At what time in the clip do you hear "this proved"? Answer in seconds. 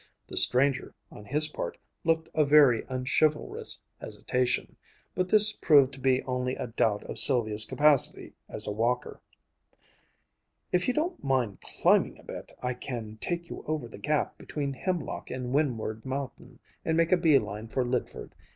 5.29-5.93